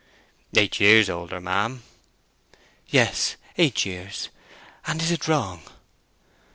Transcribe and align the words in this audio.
"Eight 0.57 0.79
years 0.79 1.11
older, 1.11 1.39
ma'am." 1.39 1.83
"Yes, 2.87 3.35
eight 3.59 3.85
years—and 3.85 4.99
is 4.99 5.11
it 5.11 5.27
wrong?" 5.27 5.61